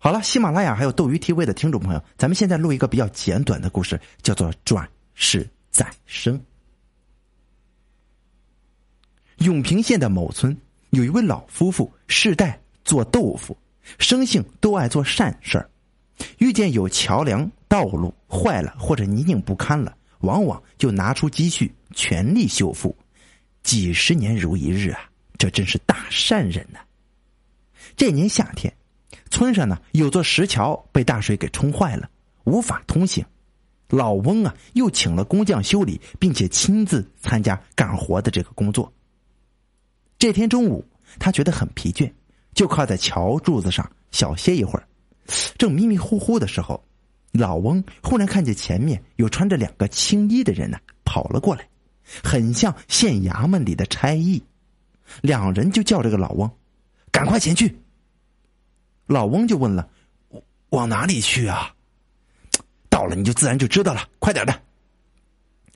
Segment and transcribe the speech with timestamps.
[0.00, 6.40] 好了，喜马拉雅还有斗鱼 TV 的听众朋友，咱们现在录一个比较简短的故事，叫做“转世再生”。
[9.38, 10.56] 永平县的某村
[10.90, 13.58] 有一位老夫妇，世代做豆腐，
[13.98, 15.68] 生性都爱做善事儿。
[16.38, 22.96] 遇见有桥梁、道路坏了或者泥泞不堪了，往往就拿出积蓄全力修复，
[23.64, 25.10] 几十年如一日啊！
[25.36, 26.78] 这真是大善人呐。
[27.96, 28.72] 这年夏天。
[29.38, 32.10] 村上呢有座石桥被大水给冲坏了，
[32.42, 33.24] 无法通行。
[33.88, 38.92] 老翁啊又请了工匠修理，并且亲自参加干活的这个工作。
[40.18, 40.84] 这天中午，
[41.20, 42.12] 他觉得很疲倦，
[42.52, 44.84] 就靠在桥柱子上小歇一会儿。
[45.56, 46.82] 正迷迷糊糊的时候，
[47.30, 51.64] 老翁忽然看见前面有穿着两个青衣的人呢跑了过来，
[52.24, 54.42] 很像县衙门里的差役。
[55.22, 56.50] 两人就叫这个老翁
[57.12, 57.72] 赶快前去。
[59.08, 59.88] 老翁就问了
[60.70, 61.74] ：“往哪里去啊？”
[62.90, 64.62] 到了你就自然就知道了，快点的。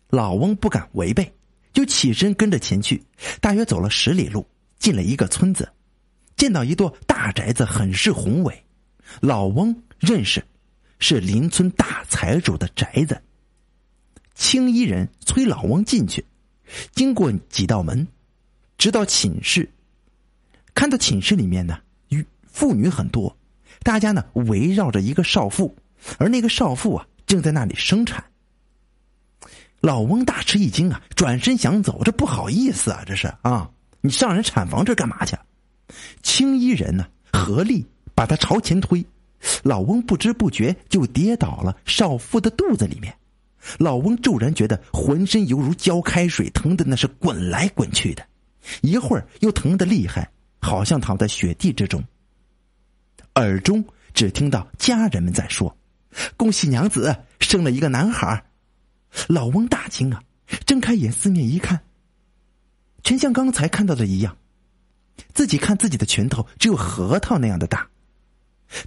[0.09, 1.33] 老翁不敢违背，
[1.73, 3.03] 就起身跟着前去。
[3.41, 4.47] 大约走了十里路，
[4.79, 5.73] 进了一个村子，
[6.37, 8.65] 见到一座大宅子，很是宏伟。
[9.21, 10.45] 老翁认识，
[10.99, 13.23] 是邻村大财主的宅子。
[14.35, 16.23] 青衣人催老翁进去，
[16.95, 18.07] 经过几道门，
[18.77, 19.71] 直到寝室，
[20.75, 21.79] 看到寝室里面呢。
[22.53, 23.37] 妇女很多，
[23.83, 25.75] 大家呢围绕着一个少妇，
[26.19, 28.23] 而那个少妇啊正在那里生产。
[29.81, 33.69] 老翁大吃一惊啊，转身想走，这不好意思啊，这是啊，
[34.01, 35.37] 你上人产房这干嘛去？
[36.23, 39.05] 青衣人呢合力把他朝前推，
[39.65, 43.13] 老翁不知不觉就跌倒了少妇的肚子里面。
[43.79, 48.25] 老翁骤然觉得浑身犹如浇开水，疼的那是滚来滚去的，
[48.83, 50.31] 一会儿又疼的厉害，
[50.61, 52.03] 好像躺在雪地之中。
[53.35, 55.77] 耳中只听到家人们在说
[56.37, 58.45] ：“恭喜娘子生了一个男孩。”
[59.29, 60.23] 老翁大惊啊，
[60.67, 61.81] 睁开眼四面一看，
[63.05, 64.37] 全像刚才看到的一样。
[65.35, 67.87] 自己看自己的拳头只有核桃那样的大，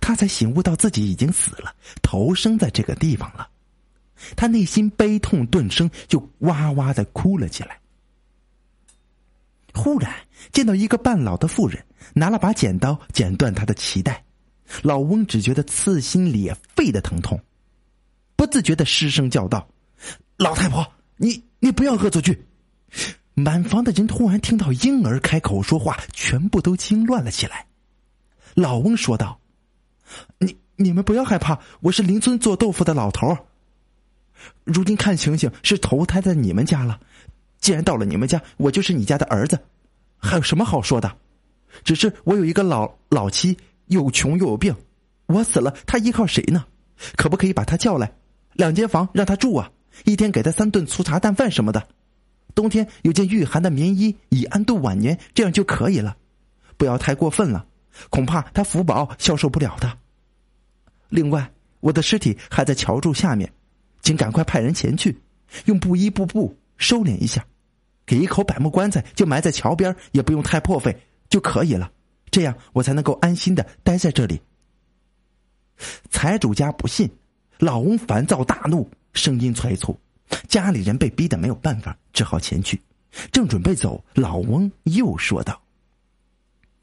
[0.01, 3.47] 他才醒悟到自己已经死了，投生在这个地方了。
[4.35, 7.79] 他内心悲痛顿生，就哇哇的哭了起来。
[9.75, 10.11] 忽然
[10.51, 14.24] 见到一个半老的妇人拿了把剪刀剪断他的脐带。
[14.81, 17.39] 老翁只觉得刺心裂肺的疼痛，
[18.35, 19.67] 不自觉的失声叫道
[20.37, 20.85] ：“老太婆，
[21.17, 22.45] 你你不要恶作剧！”
[23.35, 27.67] 满房的人突然听到婴儿开口说话，全部都惊乱了起来。
[28.53, 29.39] 老翁说道
[30.39, 33.45] ：“你你们不要害怕，我是邻村做豆腐的老头儿
[34.63, 36.99] 如今看情形是投胎在你们家了。
[37.59, 39.59] 既然到了你们家，我就是你家的儿子，
[40.17, 41.17] 还有什么好说的？
[41.83, 44.75] 只是我有一个老老妻。”又穷又有病，
[45.27, 46.65] 我死了，他依靠谁呢？
[47.15, 48.13] 可不可以把他叫来，
[48.53, 49.71] 两间房让他住啊？
[50.03, 51.87] 一天给他三顿粗茶淡饭什么的，
[52.53, 56.17] 冬天有件御寒的棉衣，以安度晚年，这样就可以了。
[56.77, 57.65] 不要太过分了，
[58.09, 59.97] 恐怕他福宝消受不了的。
[61.09, 63.51] 另外，我的尸体还在桥柱下面，
[64.01, 65.17] 请赶快派人前去，
[65.65, 67.45] 用布衣布布收敛一下，
[68.05, 70.97] 给一口柏木棺材就埋在桥边，也不用太破费
[71.29, 71.91] 就可以了。
[72.35, 74.41] 这样我才能够安心的待在这里。
[76.09, 77.09] 财主家不信，
[77.59, 79.97] 老翁烦躁大怒，声音催促，
[80.49, 82.81] 家里人被逼得没有办法，只好前去。
[83.31, 85.61] 正准备走，老翁又说道：“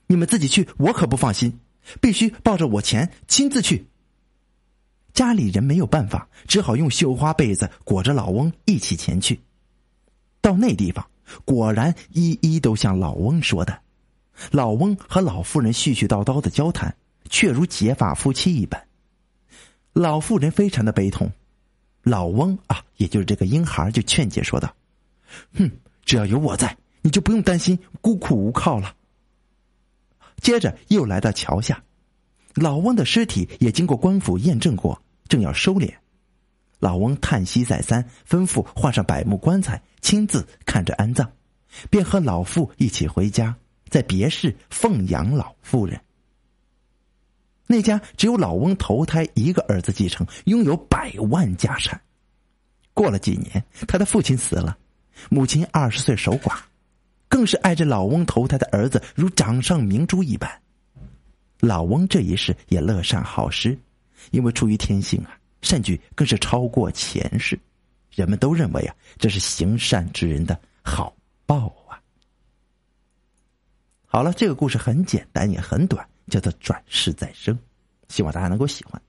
[0.08, 1.60] 你们自己去，我可不放心，
[2.00, 3.84] 必须抱着我钱亲自去。”
[5.12, 9.38] 家里人没有办法，只好用绣花被子裹着老翁一起前去。
[10.40, 11.06] 到那地方，
[11.44, 13.82] 果然一一都像老翁说的。
[14.50, 16.94] 老翁和老妇人絮絮叨叨的交谈，
[17.28, 18.82] 却如结发夫妻一般。
[19.92, 21.30] 老妇人非常的悲痛，
[22.02, 24.74] 老翁啊，也就是这个婴孩，就劝解说道
[25.54, 25.70] ：“哼，
[26.04, 28.94] 只要有我在，你就不用担心孤苦无靠了。”
[30.40, 31.84] 接着又来到桥下，
[32.54, 35.92] 老翁的尸体也经过官府验证过，正要收敛。
[36.80, 41.28] 老翁叹息再三，吩咐换上柏木棺材，亲自看着安葬，
[41.90, 43.54] 便和老妇一起回家。
[43.92, 46.00] 在别市奉养老妇人，
[47.66, 52.00] 那家只有老翁投胎一个儿子继承，拥有百万家产。
[52.94, 54.78] 过了几年，他的父亲死了，
[55.28, 56.56] 母亲二十岁守寡，
[57.28, 60.50] 更是爱着老翁投胎的儿子如掌上明珠一般。
[61.60, 63.78] 老翁这一世也乐善好施，
[64.30, 67.60] 因为出于天性啊，善举更是超过前世，
[68.10, 71.70] 人们都认为啊，这是行善之人的好报。
[74.14, 77.58] 好了，这个故事很简单也很短，叫做转世再生。
[78.08, 79.00] 希望大家能够喜欢。